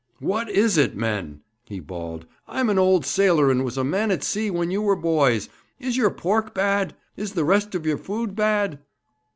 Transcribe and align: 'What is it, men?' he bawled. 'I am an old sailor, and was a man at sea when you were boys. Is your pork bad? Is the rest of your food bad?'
'What 0.17 0.49
is 0.49 0.79
it, 0.79 0.95
men?' 0.97 1.41
he 1.67 1.79
bawled. 1.79 2.25
'I 2.47 2.59
am 2.61 2.69
an 2.71 2.79
old 2.79 3.05
sailor, 3.05 3.51
and 3.51 3.63
was 3.63 3.77
a 3.77 3.83
man 3.83 4.09
at 4.09 4.23
sea 4.23 4.49
when 4.49 4.71
you 4.71 4.81
were 4.81 4.95
boys. 4.95 5.47
Is 5.79 5.95
your 5.95 6.09
pork 6.09 6.55
bad? 6.55 6.95
Is 7.15 7.33
the 7.33 7.45
rest 7.45 7.75
of 7.75 7.85
your 7.85 7.99
food 7.99 8.35
bad?' 8.35 8.79